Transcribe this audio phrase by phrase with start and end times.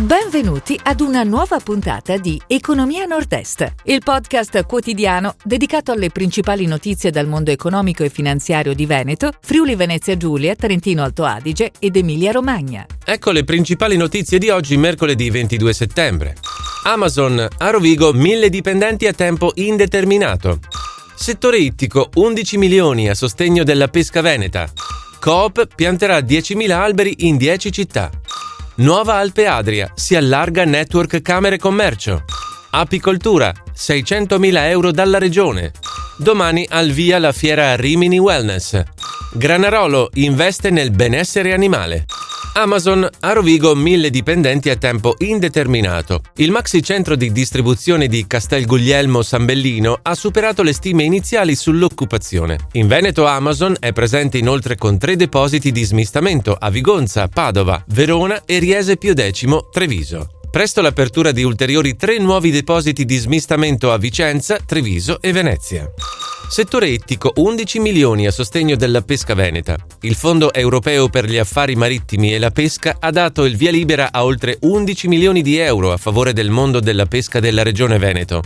[0.00, 7.10] Benvenuti ad una nuova puntata di Economia Nord-Est, il podcast quotidiano dedicato alle principali notizie
[7.10, 12.32] dal mondo economico e finanziario di Veneto, Friuli Venezia Giulia, Trentino Alto Adige ed Emilia
[12.32, 12.86] Romagna.
[13.04, 16.36] Ecco le principali notizie di oggi, mercoledì 22 settembre.
[16.84, 20.60] Amazon a Rovigo 1000 dipendenti a tempo indeterminato.
[21.14, 24.66] Settore ittico 11 milioni a sostegno della pesca veneta.
[25.20, 28.10] Coop pianterà 10.000 alberi in 10 città.
[28.76, 32.24] Nuova Alpe Adria, si allarga network Camere Commercio.
[32.70, 35.72] Apicoltura, 600.000 euro dalla regione.
[36.16, 38.82] Domani al via la fiera Rimini Wellness.
[39.32, 42.06] Granarolo investe nel benessere animale.
[42.54, 46.22] Amazon a Rovigo 1000 dipendenti a tempo indeterminato.
[46.36, 51.54] Il maxi centro di distribuzione di Castel Guglielmo San Bellino ha superato le stime iniziali
[51.54, 52.58] sull'occupazione.
[52.72, 58.42] In Veneto Amazon è presente inoltre con tre depositi di smistamento a Vigonza, Padova, Verona
[58.44, 60.28] e Riese Pio X, Treviso.
[60.50, 65.88] Presto l'apertura di ulteriori tre nuovi depositi di smistamento a Vicenza, Treviso e Venezia.
[66.50, 69.76] Settore ittico 11 milioni a sostegno della pesca veneta.
[70.00, 74.08] Il Fondo europeo per gli affari marittimi e la pesca ha dato il via libera
[74.10, 78.42] a oltre 11 milioni di euro a favore del mondo della pesca della regione Veneto.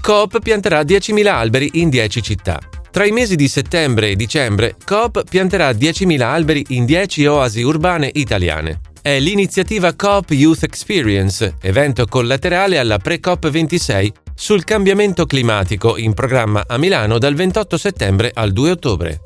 [0.00, 2.60] Coop pianterà 10.000 alberi in 10 città.
[2.92, 8.08] Tra i mesi di settembre e dicembre, Coop pianterà 10.000 alberi in 10 oasi urbane
[8.12, 8.82] italiane.
[9.02, 16.64] È l'iniziativa Coop Youth Experience, evento collaterale alla Pre-COP 26 sul cambiamento climatico in programma
[16.66, 19.20] a Milano dal 28 settembre al 2 ottobre.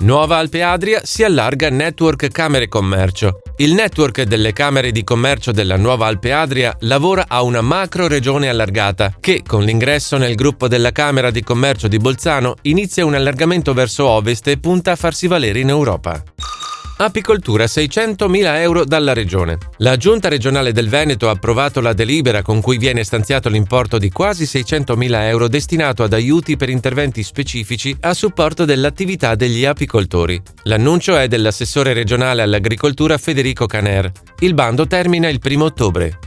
[0.00, 3.40] Nuova Alpe Adria si allarga Network Camere Commercio.
[3.56, 8.50] Il network delle Camere di Commercio della Nuova Alpe Adria lavora a una macro regione
[8.50, 13.72] allargata che, con l'ingresso nel gruppo della Camera di Commercio di Bolzano, inizia un allargamento
[13.72, 16.22] verso ovest e punta a farsi valere in Europa.
[16.98, 19.58] Apicoltura 600.000 euro dalla Regione.
[19.78, 24.08] La Giunta regionale del Veneto ha approvato la delibera con cui viene stanziato l'importo di
[24.08, 30.40] quasi 600.000 euro destinato ad aiuti per interventi specifici a supporto dell'attività degli apicoltori.
[30.62, 34.10] L'annuncio è dell'assessore regionale all'agricoltura Federico Caner.
[34.38, 36.18] Il bando termina il 1 ottobre.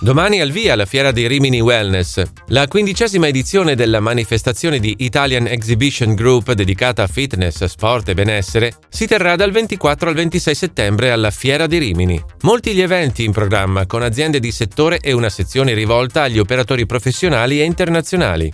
[0.00, 2.22] Domani al via la fiera dei Rimini Wellness.
[2.48, 8.74] La quindicesima edizione della manifestazione di Italian Exhibition Group dedicata a fitness, sport e benessere
[8.88, 12.22] si terrà dal 24 al 26 settembre alla Fiera di Rimini.
[12.42, 16.86] Molti gli eventi in programma con aziende di settore e una sezione rivolta agli operatori
[16.86, 18.52] professionali e internazionali.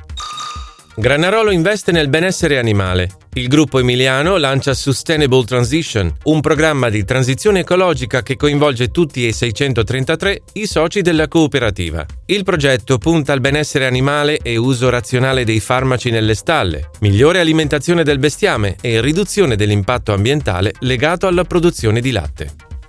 [0.97, 3.09] Granarolo investe nel benessere animale.
[3.33, 9.33] Il gruppo emiliano lancia Sustainable Transition, un programma di transizione ecologica che coinvolge tutti e
[9.33, 12.07] 633 i soci della cooperativa.
[12.27, 18.05] Il progetto punta al benessere animale e uso razionale dei farmaci nelle stalle, migliore alimentazione
[18.05, 22.55] del bestiame e riduzione dell'impatto ambientale legato alla produzione di latte.